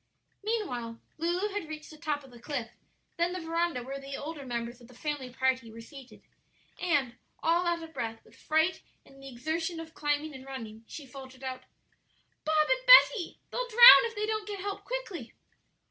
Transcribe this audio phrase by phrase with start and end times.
[0.43, 2.71] Mean while Lulu had reached the top of the cliff,
[3.17, 6.23] then the veranda where the older members of the family party were seated,
[6.81, 11.05] and, all out of breath with fright and the exertion of climbing and running, she
[11.05, 11.65] faltered out,
[12.43, 15.33] "Bob and Betty; they'll drown if they don't get help quickly."